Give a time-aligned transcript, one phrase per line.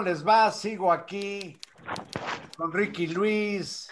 [0.00, 0.50] ¿Cómo les va?
[0.50, 1.60] Sigo aquí
[2.56, 3.90] con Ricky Luis,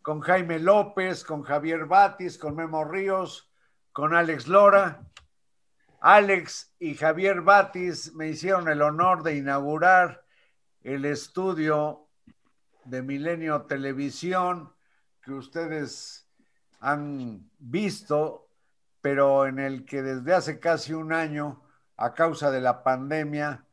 [0.00, 3.50] con Jaime López, con Javier Batis, con Memo Ríos,
[3.92, 5.02] con Alex Lora.
[6.00, 10.24] Alex y Javier Batis me hicieron el honor de inaugurar
[10.82, 12.06] el estudio
[12.84, 14.72] de Milenio Televisión
[15.20, 16.30] que ustedes
[16.78, 18.46] han visto,
[19.00, 21.60] pero en el que desde hace casi un año,
[21.96, 23.64] a causa de la pandemia,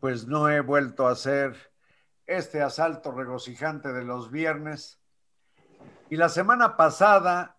[0.00, 1.72] pues no he vuelto a hacer
[2.26, 4.98] este asalto regocijante de los viernes.
[6.08, 7.58] Y la semana pasada,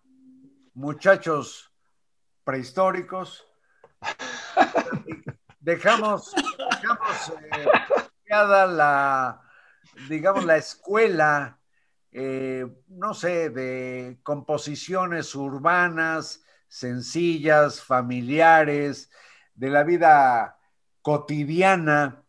[0.74, 1.72] muchachos
[2.44, 3.46] prehistóricos,
[5.60, 9.40] dejamos, dejamos eh, la,
[10.08, 11.60] digamos, la escuela,
[12.10, 19.10] eh, no sé, de composiciones urbanas, sencillas, familiares,
[19.54, 20.58] de la vida
[21.02, 22.21] cotidiana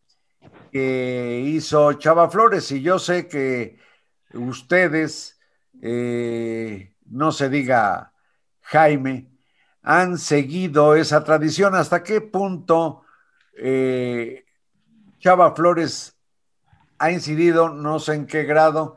[0.72, 3.77] que hizo Chava Flores y yo sé que
[4.33, 5.39] ustedes,
[5.81, 8.13] eh, no se diga
[8.61, 9.27] Jaime,
[9.83, 11.75] han seguido esa tradición.
[11.75, 13.03] ¿Hasta qué punto
[13.55, 14.45] eh,
[15.19, 16.16] Chava Flores
[16.97, 18.95] ha incidido, no sé en qué grado,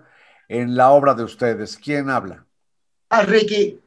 [0.49, 1.77] en la obra de ustedes?
[1.77, 2.47] ¿Quién habla?
[3.11, 3.81] Ah, Ricky.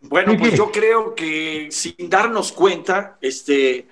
[0.00, 3.88] Bueno, pues yo creo que sin darnos cuenta, este,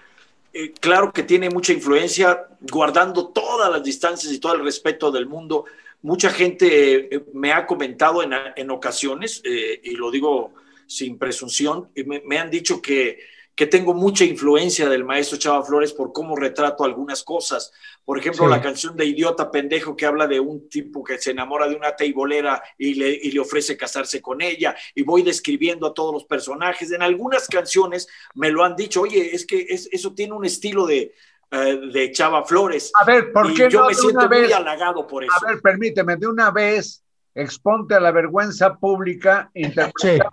[0.59, 5.27] eh, claro que tiene mucha influencia, guardando todas las distancias y todo el respeto del
[5.27, 5.67] mundo.
[6.01, 10.55] Mucha gente eh, me ha comentado en, ocasiones, eh, y lo digo
[10.87, 11.91] sin presunción,
[12.25, 13.19] me han dicho que
[13.57, 17.73] que tengo mucha influencia del maestro Chava Flores por cómo retrato algunas cosas.
[18.05, 21.67] Por ejemplo, la canción de Idiota Pendejo que habla de un tipo que se enamora
[21.67, 24.77] de una teibolera y le, y le ofrece casarse con ella.
[24.95, 26.93] Y voy describiendo a todos los personajes.
[26.93, 31.15] En algunas canciones me lo han dicho, oye, es que eso tiene un estilo de,
[31.51, 32.93] eh, de Chava Flores.
[33.01, 35.33] A ver, ¿por qué yo me siento muy halagado por eso.
[35.35, 37.03] A ver, permíteme, de una vez
[37.35, 40.31] exponte a la vergüenza pública interpretando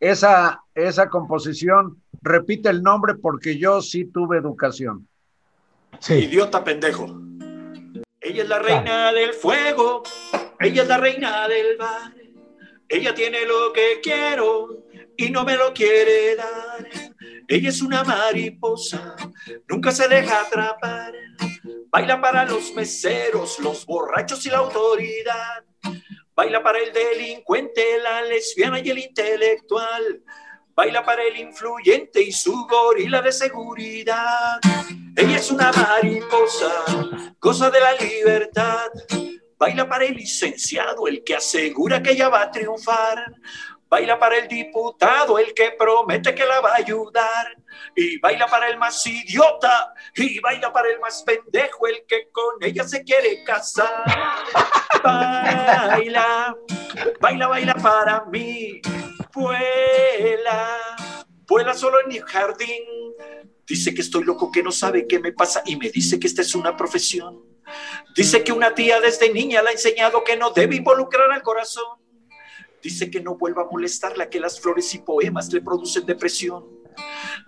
[0.00, 5.08] esa, esa composición repite el nombre porque yo sí tuve educación.
[6.08, 7.20] Idiota pendejo.
[8.20, 10.02] Ella es la reina del fuego,
[10.60, 12.14] ella es la reina del bar.
[12.88, 14.84] Ella tiene lo que quiero
[15.16, 16.88] y no me lo quiere dar.
[17.46, 19.16] Ella es una mariposa,
[19.68, 21.14] nunca se deja atrapar.
[21.90, 25.64] Baila para los meseros, los borrachos y la autoridad.
[26.34, 30.22] Baila para el delincuente, la lesbiana y el intelectual
[30.78, 34.60] baila para el influyente y su gorila de seguridad.
[35.16, 36.70] Ella es una mariposa,
[37.40, 38.86] cosa de la libertad.
[39.58, 43.26] Baila para el licenciado, el que asegura que ella va a triunfar.
[43.88, 47.56] Baila para el diputado, el que promete que la va a ayudar.
[47.96, 49.92] Y baila para el más idiota.
[50.14, 54.04] Y baila para el más pendejo, el que con ella se quiere casar.
[55.02, 56.56] Baila,
[57.20, 58.80] baila, baila para mí
[59.34, 60.78] vuela,
[61.46, 62.84] vuela solo en mi jardín.
[63.66, 66.42] Dice que estoy loco, que no sabe qué me pasa y me dice que esta
[66.42, 67.42] es una profesión.
[68.16, 71.98] Dice que una tía desde niña le ha enseñado que no debe involucrar al corazón.
[72.82, 76.64] Dice que no vuelva a molestarla, que las flores y poemas le producen depresión.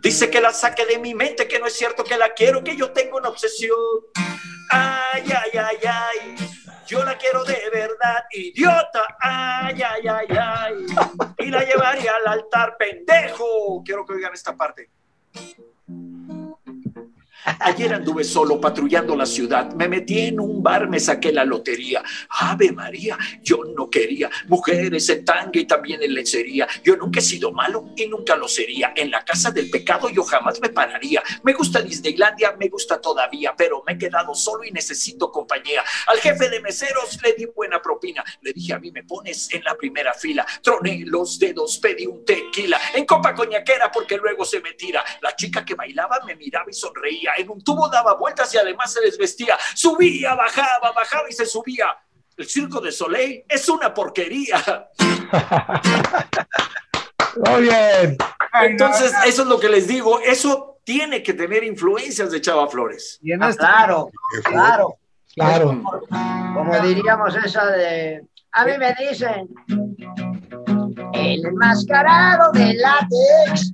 [0.03, 2.77] Dice que la saque de mi mente, que no es cierto que la quiero, que
[2.77, 3.79] yo tengo una obsesión.
[4.71, 6.30] Ay, ay, ay, ay
[6.91, 10.75] yo la quiero de verdad, idiota, ay, ay, ay, ay,
[11.39, 13.81] y la llevaría al altar, pendejo.
[13.85, 14.91] Quiero que oigan esta parte.
[17.61, 22.03] Ayer anduve solo patrullando la ciudad, me metí en un bar, me saqué la lotería.
[22.29, 26.69] Ave María, yo no quería mujeres en tanga y también en lencería.
[26.85, 28.93] Yo nunca he sido malo y nunca lo sería.
[28.95, 31.23] En la casa del pecado yo jamás me pararía.
[31.43, 35.83] Me gusta Disneylandia, me gusta todavía, pero me he quedado solo y necesito compañía.
[36.07, 38.25] Al jefe de meseros le di buena propina.
[38.43, 40.47] Le dije a mí me pones en la primera fila.
[40.63, 45.05] Troné los dedos, pedí un tequila en copa coñaquera porque luego se me tira.
[45.21, 48.93] La chica que bailaba me miraba y sonreía en un tubo daba vueltas y además
[48.93, 49.59] se desvestía.
[49.75, 51.87] Subía, bajaba, bajaba y se subía.
[52.37, 54.89] El circo de Soleil es una porquería.
[57.37, 58.17] Muy bien.
[58.63, 60.21] Entonces, eso es lo que les digo.
[60.21, 63.21] Eso tiene que tener influencias de Chava Flores.
[63.41, 64.11] Ah, este claro,
[64.43, 64.97] claro.
[65.35, 65.83] Claro.
[66.55, 68.27] Como diríamos esa de.
[68.53, 69.49] A mí me dicen.
[71.13, 73.73] El enmascarado de látex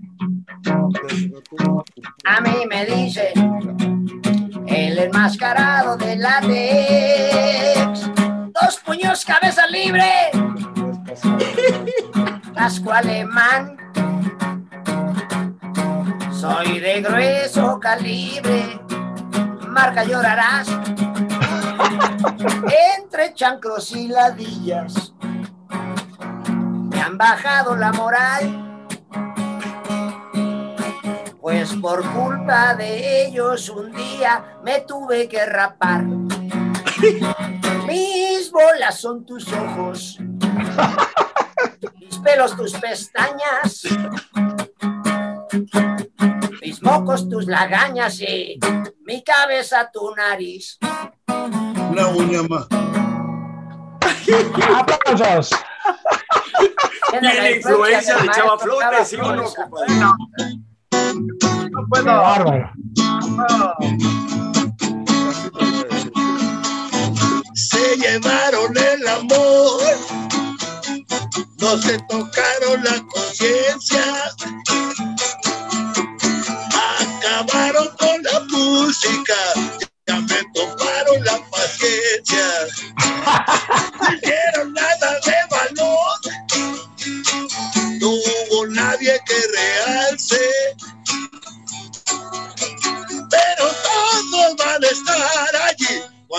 [2.27, 3.33] a mí me dicen
[4.67, 8.11] el enmascarado de látex.
[8.61, 10.11] Dos puños, cabeza libre.
[12.55, 13.77] Casco alemán.
[16.33, 18.81] Soy de grueso calibre.
[19.63, 20.69] amarga llorarás.
[22.99, 25.13] Entre chancros y ladillas
[26.91, 28.66] me han bajado la moral.
[31.47, 36.03] Pues por culpa de ellos un día me tuve que rapar.
[37.87, 40.19] Mis bolas son tus ojos,
[42.01, 43.83] mis pelos tus pestañas,
[46.61, 48.59] mis mocos tus lagañas y
[49.05, 50.81] mi cabeza tu nariz.
[51.29, 52.67] Una uña más.
[54.75, 55.57] Aplausos.
[57.13, 60.66] Tiene influencia de Chava Flores, ¿sí o no, compadre?
[61.89, 62.05] No Qué puedo.
[62.05, 62.71] bárbaro.
[67.55, 69.83] Se llevaron el amor,
[71.61, 74.03] no se tocaron la conciencia,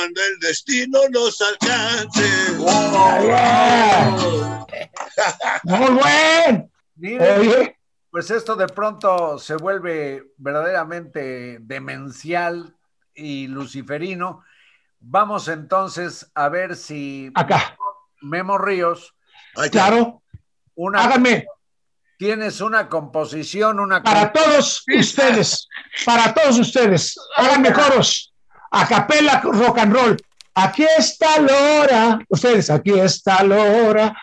[0.08, 2.54] cuando el destino nos alcance.
[5.64, 6.72] Muy buen.
[6.96, 7.76] Miren,
[8.10, 12.76] pues esto de pronto se vuelve verdaderamente demencial
[13.14, 14.44] y luciferino.
[15.00, 17.78] Vamos entonces a ver si acá.
[18.22, 19.14] Memo Ríos,
[19.56, 20.24] Ay, Claro.
[20.76, 21.46] una, Háganme.
[22.18, 25.68] tienes una composición, una Para todos ustedes.
[26.04, 27.16] Para todos ustedes.
[27.36, 28.27] Háganme coros.
[28.72, 30.18] A capela rock and roll.
[30.56, 32.20] Aquí está Lora.
[32.30, 34.16] Ustedes, aquí está Lora.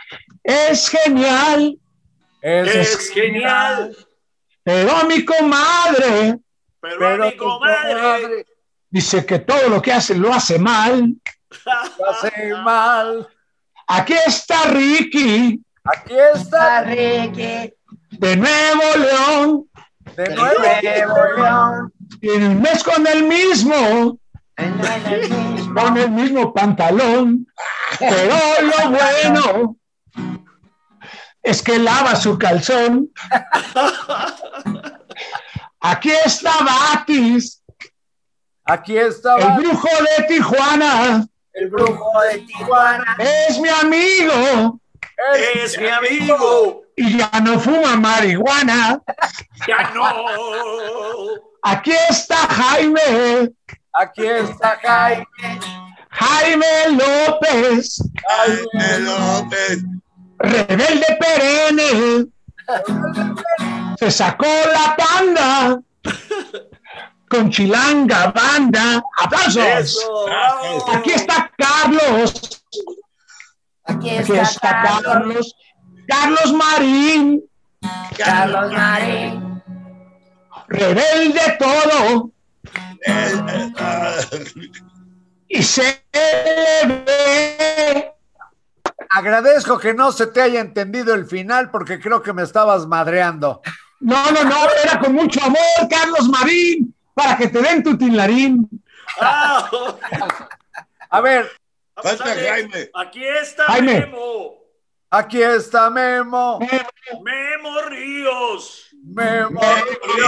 [0.42, 1.78] Es genial.
[2.42, 3.96] Es genial,
[4.62, 6.38] Pero mi comadre
[6.78, 8.46] pero, pero mi comadre comadre
[8.90, 11.14] dice que todo lo que hace lo hace mal.
[11.98, 13.26] lo hace mal.
[13.86, 17.72] Aquí está Ricky, Aquí está Ricky,
[18.10, 19.70] de Nuevo León.
[20.16, 20.60] de de nuevo.
[20.60, 24.18] Nuevo León, Tiene un mes con el el mismo
[24.56, 27.46] con el mismo pantalón.
[27.98, 29.76] Pero lo bueno
[31.42, 33.10] es que lava su calzón.
[35.80, 37.62] Aquí está Batis,
[38.66, 41.26] Aquí el estaba brujo de Tijuana.
[41.52, 43.16] el brujo de Tijuana.
[43.18, 44.80] Es mi amigo
[45.62, 46.82] es mi amigo.
[46.96, 49.00] y ya no fuma marihuana.
[49.66, 50.04] Ya no.
[51.62, 53.52] Aquí está Jaime,
[53.94, 55.24] Aquí está Jaime.
[56.10, 57.98] Jaime López,
[58.28, 59.84] Jaime López.
[60.38, 62.26] rebelde perenne.
[63.98, 65.80] Se sacó la panda
[67.28, 69.02] con chilanga banda.
[69.20, 69.64] ¡Aplausos!
[69.64, 70.26] Eso.
[70.92, 72.62] Aquí está Carlos.
[73.84, 75.56] Aquí está Carlos, Carlos.
[76.08, 77.42] Carlos Marín,
[78.16, 79.62] Carlos Marín.
[80.68, 82.33] rebelde todo.
[85.48, 88.12] Y se ve.
[89.10, 93.60] Agradezco que no se te haya entendido el final porque creo que me estabas madreando.
[94.00, 98.68] No, no, no, era con mucho amor, Carlos Marín, para que te den tu tinlarín.
[99.20, 99.68] Ah,
[101.10, 101.48] A ver,
[101.94, 102.24] Falta.
[102.24, 102.90] Jaime.
[102.94, 104.00] Aquí está Jaime.
[104.00, 104.54] Memo.
[105.10, 106.58] aquí está Memo.
[107.22, 108.88] Memo Ríos.
[109.04, 109.60] Memo.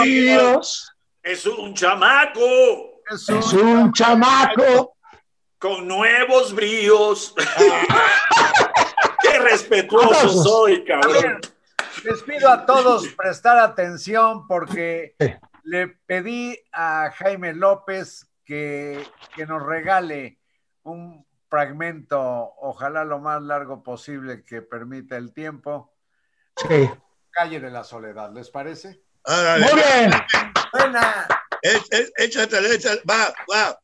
[0.05, 0.93] Dios,
[1.27, 4.97] Es un chamaco Es es un- chamaco.
[5.59, 7.35] con nuevos bríos.
[9.21, 11.41] Qué respetuoso soy, cabrón.
[12.05, 15.17] les pido a todos prestar atención porque
[15.65, 19.05] le pedí a Jaime López que,
[19.35, 20.39] que nos regale
[20.85, 22.21] un fragmento,
[22.61, 25.93] ojalá lo más largo posible que permita el tiempo.
[26.57, 26.89] Sí.
[27.33, 29.03] Calle de la Soledad, ¿les parece?
[29.27, 29.67] Árale.
[29.67, 30.11] Muy bien.
[30.73, 31.29] Buena.
[31.63, 33.03] Échatele, échatele.
[33.09, 33.79] Va, va.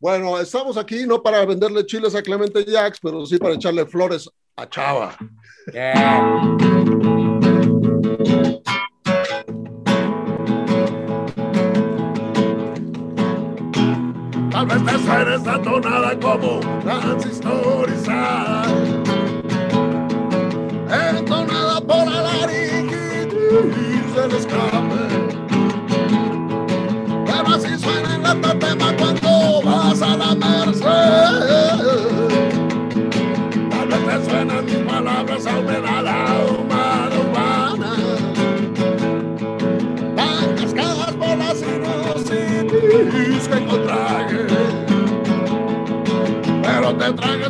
[0.00, 4.30] Bueno, estamos aquí no para venderle chiles a Clemente Jax, pero sí para echarle flores
[4.56, 5.16] a Chava.
[14.52, 18.62] Tal vez te suene esta tonada como transistorizada.
[21.10, 22.08] Entonada por
[24.36, 25.00] Escape.
[27.26, 30.84] Pero así suena en la tatema cuando vas a la merced.
[33.70, 37.92] Tal vez te suenan mis palabras a humedad la humana humana.
[40.16, 43.48] Van cascadas por la sinusitis.
[43.48, 44.46] que contrague.
[46.62, 47.42] Pero te traen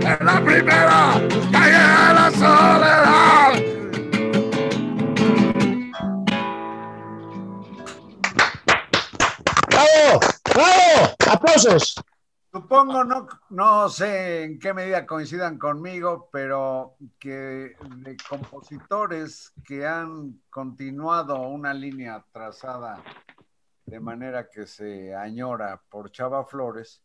[0.00, 1.20] En la primera
[1.50, 3.52] calle de la soledad.
[9.70, 10.20] ¡Bravo!
[10.54, 11.16] ¡Bravo!
[11.30, 11.94] ¡Aplausos!
[12.52, 20.38] Supongo, no, no sé en qué medida coincidan conmigo, pero que de compositores que han
[20.50, 23.02] continuado una línea trazada
[23.86, 27.02] de manera que se añora por Chava Flores,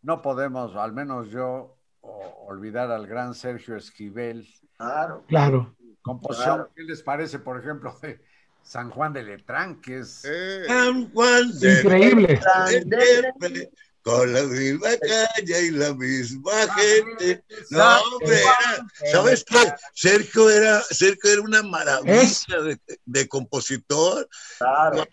[0.00, 4.48] no podemos, al menos yo, olvidar al gran Sergio Esquivel.
[4.78, 5.24] Claro.
[5.28, 5.76] Claro.
[6.00, 6.70] Composición, Claro.
[6.74, 8.22] ¿qué les parece, por ejemplo, de
[8.62, 10.24] San Juan de Letrán, que es...
[10.24, 12.40] Eh, San Juan de Increíble.
[12.68, 13.70] siempre,
[14.06, 17.42] con la misma calle y la misma gente.
[17.70, 19.56] No, hombre, era- ¿sabes qué?
[19.94, 24.28] Sergio era, Sergio era una maravilla de, de compositor.
[24.58, 25.04] Claro.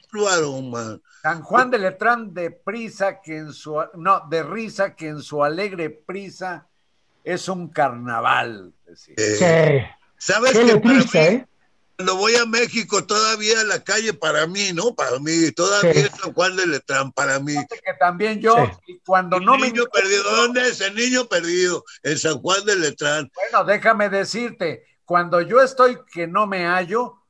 [1.24, 5.44] San Juan de Letrán de prisa que en su no, de risa que en su
[5.44, 6.68] alegre prisa
[7.24, 8.74] es un carnaval.
[8.88, 9.14] Eh, Sí.
[10.20, 10.78] ¿Sabes Qué?
[10.78, 11.48] Para mí, ¿eh?
[11.96, 14.96] Cuando voy a México, todavía la calle para mí, ¿no?
[14.96, 16.00] Para mí, todavía Sí.
[16.00, 17.54] es San Juan de Letrán, para mí.
[17.70, 18.72] Que también yo, Sí.
[18.94, 19.68] y cuando El no me.
[19.70, 21.84] niño perdido, ¿dónde es el niño perdido?
[22.02, 23.32] En San Juan de Letrán.
[23.36, 27.22] Bueno, déjame decirte, cuando yo estoy que no me hallo,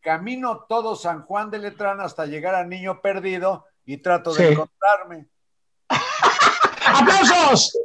[0.00, 5.28] camino todo San Juan de Letrán hasta llegar al niño perdido y trato de encontrarme.
[6.86, 7.76] ¡Aplausos!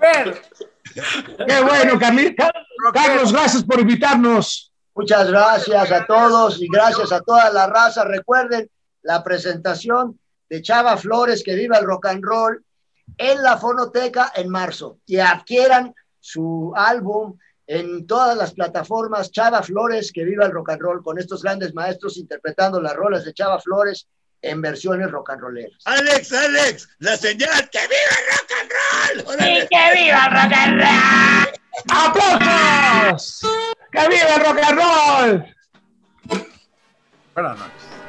[0.00, 0.42] Ver,
[0.94, 2.52] ¡Qué bueno, Camil- Ca-
[2.92, 3.32] Carlos!
[3.32, 4.72] Gracias por invitarnos.
[4.94, 8.04] Muchas gracias a todos y gracias a toda la raza.
[8.04, 8.68] Recuerden
[9.02, 10.18] la presentación
[10.50, 12.62] de Chava Flores, que viva el rock and roll,
[13.16, 14.98] en la fonoteca en marzo.
[15.06, 19.30] Y adquieran su álbum en todas las plataformas.
[19.30, 23.24] Chava Flores, que viva el rock and roll, con estos grandes maestros interpretando las rolas
[23.24, 24.06] de Chava Flores
[24.42, 25.78] en versiones rock and rolleras.
[25.84, 28.61] Alex, Alex, la señal, que viva el rock and roll.
[29.24, 29.68] Órale.
[29.68, 31.48] que viva el rock and roll!
[31.88, 33.40] ¡Aplausos!
[33.90, 35.54] ¡Que viva el rock and roll!
[37.34, 38.01] buenas noches.